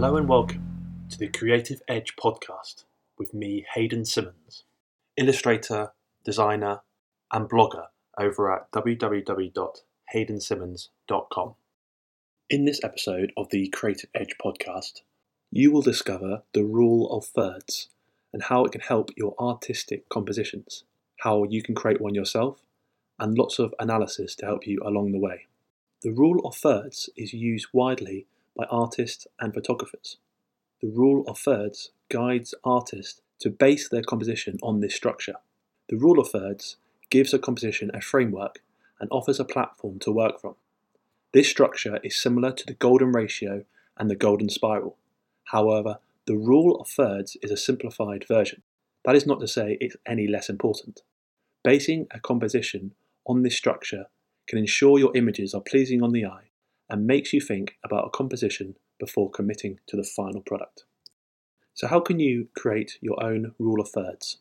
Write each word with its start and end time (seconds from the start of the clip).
Hello 0.00 0.14
and 0.14 0.28
welcome 0.28 0.62
to 1.10 1.18
the 1.18 1.26
Creative 1.26 1.82
Edge 1.88 2.14
podcast 2.14 2.84
with 3.18 3.34
me, 3.34 3.66
Haydn 3.74 4.04
Symons, 4.04 4.62
illustrator, 5.16 5.90
designer, 6.22 6.82
and 7.32 7.50
blogger 7.50 7.86
over 8.16 8.54
at 8.54 8.70
www.haydnsymons.com. 8.70 11.54
In 12.48 12.64
this 12.64 12.80
episode 12.84 13.32
of 13.36 13.48
the 13.50 13.66
Creative 13.70 14.08
Edge 14.14 14.36
podcast, 14.40 15.00
you 15.50 15.72
will 15.72 15.82
discover 15.82 16.44
the 16.54 16.64
rule 16.64 17.10
of 17.10 17.24
thirds 17.24 17.88
and 18.32 18.44
how 18.44 18.64
it 18.64 18.70
can 18.70 18.82
help 18.82 19.10
your 19.16 19.34
artistic 19.40 20.08
compositions, 20.08 20.84
how 21.22 21.42
you 21.42 21.60
can 21.60 21.74
create 21.74 22.00
one 22.00 22.14
yourself, 22.14 22.62
and 23.18 23.36
lots 23.36 23.58
of 23.58 23.74
analysis 23.80 24.36
to 24.36 24.46
help 24.46 24.64
you 24.64 24.80
along 24.86 25.10
the 25.10 25.18
way. 25.18 25.46
The 26.02 26.12
rule 26.12 26.38
of 26.46 26.54
thirds 26.54 27.10
is 27.16 27.32
used 27.32 27.66
widely 27.72 28.28
by 28.58 28.64
artists 28.64 29.28
and 29.38 29.54
photographers. 29.54 30.16
The 30.82 30.88
rule 30.88 31.24
of 31.28 31.38
thirds 31.38 31.92
guides 32.10 32.54
artists 32.64 33.22
to 33.38 33.50
base 33.50 33.88
their 33.88 34.02
composition 34.02 34.58
on 34.62 34.80
this 34.80 34.96
structure. 34.96 35.36
The 35.88 35.96
rule 35.96 36.18
of 36.18 36.30
thirds 36.30 36.76
gives 37.08 37.32
a 37.32 37.38
composition 37.38 37.90
a 37.94 38.00
framework 38.00 38.60
and 39.00 39.08
offers 39.12 39.38
a 39.38 39.44
platform 39.44 40.00
to 40.00 40.10
work 40.10 40.40
from. 40.40 40.56
This 41.32 41.48
structure 41.48 42.00
is 42.02 42.20
similar 42.20 42.50
to 42.52 42.66
the 42.66 42.74
golden 42.74 43.12
ratio 43.12 43.64
and 43.96 44.10
the 44.10 44.16
golden 44.16 44.48
spiral. 44.48 44.96
However, 45.44 46.00
the 46.26 46.36
rule 46.36 46.80
of 46.80 46.88
thirds 46.88 47.36
is 47.42 47.52
a 47.52 47.56
simplified 47.56 48.26
version. 48.26 48.62
That 49.04 49.14
is 49.14 49.26
not 49.26 49.40
to 49.40 49.48
say 49.48 49.78
it's 49.80 49.96
any 50.04 50.26
less 50.26 50.50
important. 50.50 51.02
Basing 51.62 52.08
a 52.10 52.18
composition 52.18 52.94
on 53.24 53.42
this 53.42 53.56
structure 53.56 54.06
can 54.48 54.58
ensure 54.58 54.98
your 54.98 55.16
images 55.16 55.54
are 55.54 55.60
pleasing 55.60 56.02
on 56.02 56.12
the 56.12 56.26
eye 56.26 56.47
and 56.90 57.06
makes 57.06 57.32
you 57.32 57.40
think 57.40 57.76
about 57.84 58.06
a 58.06 58.10
composition 58.10 58.76
before 58.98 59.30
committing 59.30 59.78
to 59.86 59.96
the 59.96 60.04
final 60.04 60.40
product. 60.40 60.84
So, 61.74 61.86
how 61.86 62.00
can 62.00 62.18
you 62.18 62.48
create 62.56 62.98
your 63.00 63.22
own 63.22 63.54
rule 63.58 63.80
of 63.80 63.90
thirds? 63.90 64.38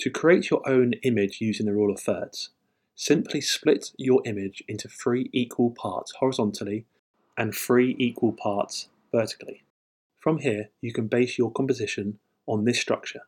To 0.00 0.10
create 0.10 0.48
your 0.48 0.66
own 0.66 0.94
image 1.02 1.40
using 1.40 1.66
the 1.66 1.74
rule 1.74 1.92
of 1.92 2.00
thirds, 2.00 2.50
simply 2.94 3.40
split 3.40 3.92
your 3.98 4.22
image 4.24 4.62
into 4.66 4.88
three 4.88 5.28
equal 5.32 5.70
parts 5.70 6.12
horizontally 6.20 6.86
and 7.36 7.54
three 7.54 7.96
equal 7.98 8.32
parts 8.32 8.88
vertically. 9.12 9.62
From 10.18 10.38
here, 10.38 10.70
you 10.80 10.92
can 10.92 11.06
base 11.06 11.38
your 11.38 11.50
composition 11.50 12.18
on 12.46 12.64
this 12.64 12.80
structure, 12.80 13.22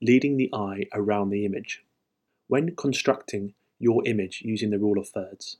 leading 0.00 0.36
the 0.36 0.50
eye 0.52 0.86
around 0.92 1.30
the 1.30 1.44
image. 1.44 1.84
When 2.48 2.76
constructing 2.76 3.54
your 3.78 4.06
image 4.06 4.42
using 4.44 4.70
the 4.70 4.78
rule 4.78 4.98
of 4.98 5.08
thirds, 5.08 5.56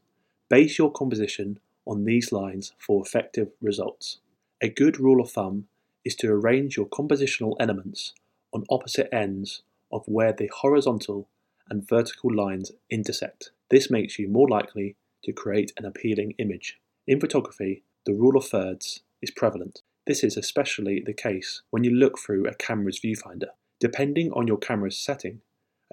base 0.48 0.78
your 0.78 0.92
composition 0.92 1.59
on 1.86 2.04
these 2.04 2.32
lines 2.32 2.72
for 2.78 3.02
effective 3.04 3.48
results. 3.60 4.18
A 4.62 4.68
good 4.68 4.98
rule 4.98 5.20
of 5.20 5.30
thumb 5.30 5.66
is 6.04 6.14
to 6.16 6.30
arrange 6.30 6.76
your 6.76 6.86
compositional 6.86 7.56
elements 7.60 8.14
on 8.52 8.64
opposite 8.70 9.12
ends 9.12 9.62
of 9.92 10.04
where 10.06 10.32
the 10.32 10.50
horizontal 10.60 11.28
and 11.68 11.88
vertical 11.88 12.34
lines 12.34 12.72
intersect. 12.91 13.50
This 13.70 13.91
makes 13.91 14.18
you 14.18 14.28
more 14.28 14.48
likely 14.48 14.96
to 15.24 15.32
create 15.32 15.72
an 15.76 15.84
appealing 15.84 16.34
image. 16.38 16.78
In 17.06 17.20
photography, 17.20 17.82
the 18.06 18.14
rule 18.14 18.36
of 18.36 18.46
thirds 18.46 19.00
is 19.22 19.30
prevalent. 19.30 19.82
This 20.06 20.22
is 20.22 20.36
especially 20.36 21.02
the 21.04 21.14
case 21.14 21.62
when 21.70 21.84
you 21.84 21.91
look 21.91 22.19
through 22.19 22.46
a 22.46 22.54
camera's 22.54 23.00
viewfinder. 23.00 23.48
Depending 23.80 24.30
on 24.32 24.46
your 24.46 24.58
camera's 24.58 24.98
setting, 24.98 25.41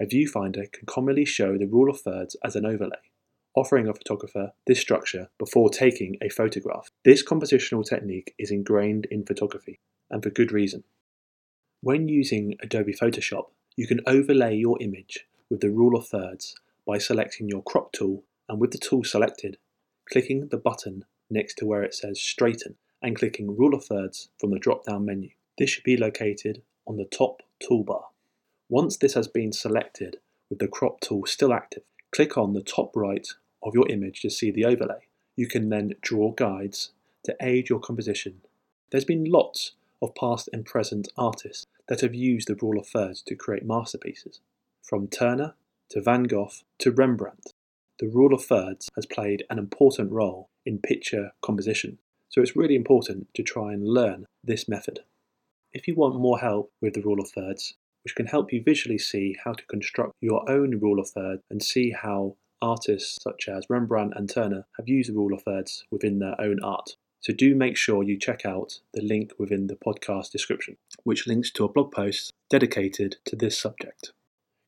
a 0.00 0.04
viewfinder 0.04 0.70
can 0.70 0.86
commonly 0.86 1.24
show 1.24 1.56
the 1.56 1.66
rule 1.66 1.90
of 1.90 2.00
thirds 2.00 2.36
as 2.44 2.56
an 2.56 2.66
overlay 2.66 3.11
offering 3.54 3.88
a 3.88 3.94
photographer 3.94 4.52
this 4.66 4.80
structure 4.80 5.28
before 5.38 5.68
taking 5.68 6.16
a 6.22 6.28
photograph. 6.28 6.90
This 7.04 7.24
compositional 7.24 7.86
technique 7.86 8.34
is 8.38 8.50
ingrained 8.50 9.06
in 9.10 9.24
photography, 9.24 9.80
and 10.10 10.22
for 10.22 10.30
good 10.30 10.52
reason. 10.52 10.84
When 11.80 12.08
using 12.08 12.56
Adobe 12.62 12.94
Photoshop, 12.94 13.46
you 13.76 13.86
can 13.86 14.00
overlay 14.06 14.56
your 14.56 14.80
image 14.80 15.26
with 15.50 15.60
the 15.60 15.70
rule 15.70 15.96
of 15.96 16.06
thirds 16.06 16.54
by 16.86 16.98
selecting 16.98 17.48
your 17.48 17.62
crop 17.62 17.92
tool 17.92 18.24
and 18.48 18.60
with 18.60 18.70
the 18.70 18.78
tool 18.78 19.04
selected, 19.04 19.58
clicking 20.10 20.48
the 20.48 20.56
button 20.56 21.04
next 21.30 21.54
to 21.54 21.66
where 21.66 21.82
it 21.82 21.94
says 21.94 22.20
straighten 22.20 22.76
and 23.02 23.16
clicking 23.16 23.56
rule 23.56 23.74
of 23.74 23.84
thirds 23.84 24.28
from 24.38 24.50
the 24.50 24.58
drop 24.58 24.84
down 24.84 25.04
menu. 25.04 25.30
This 25.58 25.70
should 25.70 25.84
be 25.84 25.96
located 25.96 26.62
on 26.86 26.96
the 26.96 27.04
top 27.04 27.42
toolbar. 27.62 28.04
Once 28.68 28.96
this 28.96 29.14
has 29.14 29.28
been 29.28 29.52
selected 29.52 30.18
with 30.48 30.58
the 30.58 30.68
crop 30.68 31.00
tool 31.00 31.26
still 31.26 31.52
active, 31.52 31.82
click 32.12 32.38
on 32.38 32.52
the 32.52 32.62
top 32.62 32.94
right 32.94 33.26
of 33.62 33.74
your 33.74 33.88
image 33.88 34.20
to 34.20 34.30
see 34.30 34.50
the 34.50 34.64
overlay. 34.64 35.06
You 35.36 35.46
can 35.46 35.68
then 35.68 35.94
draw 36.00 36.32
guides 36.32 36.92
to 37.24 37.36
aid 37.40 37.68
your 37.68 37.80
composition. 37.80 38.42
There's 38.90 39.04
been 39.04 39.24
lots 39.24 39.72
of 40.02 40.14
past 40.14 40.48
and 40.52 40.66
present 40.66 41.08
artists 41.16 41.66
that 41.88 42.00
have 42.00 42.14
used 42.14 42.48
the 42.48 42.56
rule 42.60 42.78
of 42.78 42.86
thirds 42.86 43.22
to 43.22 43.34
create 43.34 43.64
masterpieces. 43.64 44.40
From 44.82 45.08
Turner 45.08 45.54
to 45.90 46.00
Van 46.00 46.24
Gogh 46.24 46.50
to 46.78 46.90
Rembrandt, 46.90 47.52
the 47.98 48.08
rule 48.08 48.34
of 48.34 48.44
thirds 48.44 48.88
has 48.96 49.06
played 49.06 49.44
an 49.48 49.58
important 49.58 50.10
role 50.10 50.48
in 50.66 50.78
picture 50.78 51.32
composition, 51.40 51.98
so 52.28 52.40
it's 52.40 52.56
really 52.56 52.74
important 52.74 53.28
to 53.34 53.42
try 53.42 53.72
and 53.72 53.86
learn 53.86 54.26
this 54.42 54.68
method. 54.68 55.00
If 55.72 55.86
you 55.86 55.94
want 55.94 56.20
more 56.20 56.38
help 56.38 56.70
with 56.80 56.94
the 56.94 57.02
rule 57.02 57.20
of 57.20 57.30
thirds, 57.30 57.74
which 58.04 58.14
can 58.14 58.26
help 58.26 58.52
you 58.52 58.62
visually 58.62 58.98
see 58.98 59.36
how 59.44 59.52
to 59.52 59.66
construct 59.66 60.14
your 60.20 60.48
own 60.50 60.80
rule 60.80 60.98
of 60.98 61.08
thirds 61.08 61.42
and 61.50 61.62
see 61.62 61.92
how 61.92 62.36
artists 62.62 63.18
such 63.22 63.48
as 63.48 63.66
Rembrandt 63.68 64.14
and 64.16 64.30
Turner 64.30 64.66
have 64.78 64.88
used 64.88 65.10
the 65.10 65.14
rule 65.14 65.34
of 65.34 65.42
thirds 65.42 65.84
within 65.90 66.20
their 66.20 66.40
own 66.40 66.62
art. 66.62 66.96
So 67.20 67.32
do 67.32 67.54
make 67.54 67.76
sure 67.76 68.02
you 68.02 68.18
check 68.18 68.46
out 68.46 68.80
the 68.94 69.02
link 69.02 69.32
within 69.38 69.66
the 69.66 69.76
podcast 69.76 70.30
description, 70.30 70.76
which 71.04 71.26
links 71.26 71.50
to 71.52 71.64
a 71.64 71.68
blog 71.68 71.92
post 71.92 72.32
dedicated 72.48 73.16
to 73.26 73.36
this 73.36 73.58
subject. 73.58 74.12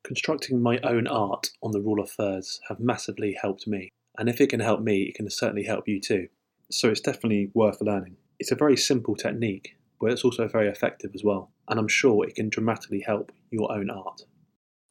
Constructing 0.05 0.61
my 0.61 0.79
own 0.81 1.07
art 1.07 1.51
on 1.63 1.73
the 1.73 1.81
rule 1.81 2.01
of 2.01 2.11
thirds 2.11 2.61
have 2.69 2.79
massively 2.79 3.37
helped 3.41 3.67
me, 3.67 3.89
and 4.19 4.29
if 4.29 4.41
it 4.41 4.51
can 4.51 4.61
help 4.61 4.83
me, 4.83 5.05
it 5.05 5.15
can 5.15 5.31
certainly 5.31 5.65
help 5.65 5.89
you 5.89 6.01
too. 6.01 6.29
So 6.71 6.91
it's 6.91 7.01
definitely 7.01 7.51
worth 7.55 7.81
learning. 7.81 8.17
It's 8.39 8.53
a 8.53 8.57
very 8.57 8.77
simple 8.77 9.17
technique, 9.17 9.77
but 10.01 10.13
it's 10.13 10.25
also 10.25 10.47
very 10.47 10.69
effective 10.69 11.13
as 11.15 11.25
well, 11.25 11.51
and 11.69 11.81
I'm 11.81 11.89
sure 11.89 12.25
it 12.25 12.35
can 12.35 12.51
dramatically 12.51 13.01
help 13.01 13.33
your 13.51 13.73
own 13.73 13.91
art. 13.91 14.23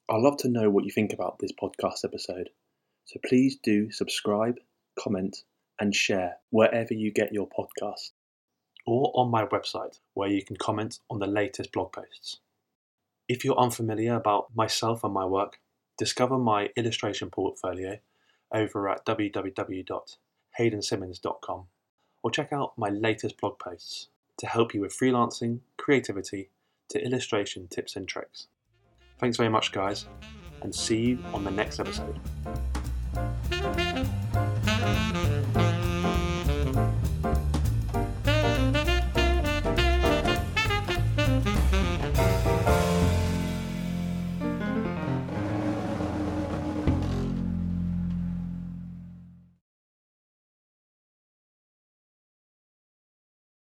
I'd 0.10 0.22
love 0.22 0.38
to 0.38 0.50
know 0.50 0.70
what 0.70 0.84
you 0.84 0.92
think 0.92 1.14
about 1.14 1.40
this 1.40 1.52
podcast 1.52 2.04
episode. 2.04 2.50
So 3.06 3.20
please 3.26 3.58
do 3.62 3.92
subscribe, 3.92 4.56
comment, 4.98 5.44
and 5.80 5.96
share 5.96 6.38
wherever 6.50 6.94
you 6.94 7.12
get 7.12 7.34
your 7.34 7.48
podcast, 7.48 8.12
or 8.86 9.12
on 9.16 9.30
my 9.30 9.46
website 9.46 10.00
where 10.14 10.30
you 10.30 10.44
can 10.44 10.58
comment 10.58 11.00
on 11.10 11.20
the 11.20 11.28
latest 11.28 11.72
blog 11.72 11.92
posts. 11.92 12.40
If 13.28 13.46
you're 13.46 13.58
unfamiliar 13.58 14.16
about 14.16 14.56
myself 14.56 15.04
and 15.04 15.14
my 15.14 15.26
work, 15.26 15.60
discover 15.98 16.38
my 16.38 16.70
illustration 16.76 17.30
portfolio 17.30 18.00
over 18.54 18.90
at 18.90 19.06
www.haydnsymons.com 19.06 21.66
or 22.24 22.32
check 22.32 22.54
out 22.54 22.78
my 22.78 22.90
latest 22.90 23.40
blog 23.40 23.60
posts 23.60 24.08
to 24.38 24.48
help 24.48 24.74
you 24.74 24.82
with 24.82 24.98
freelancing, 24.98 25.60
creativity, 25.78 26.50
to 26.90 27.04
illustration 27.04 27.68
tips 27.68 27.96
and 27.96 28.08
tricks. 28.08 28.48
Thanks 29.20 29.38
very 29.38 29.50
much, 29.50 29.72
guys, 29.72 30.06
and 30.62 30.74
see 30.74 31.02
you 31.02 31.20
on 31.34 31.44
the 31.44 31.52
next 31.52 31.80
episode. 31.80 32.20
You. 33.54 33.83